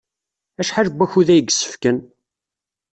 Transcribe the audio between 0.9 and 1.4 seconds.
n wakud